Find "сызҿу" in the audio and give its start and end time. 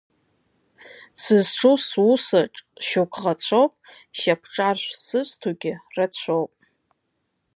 1.21-1.75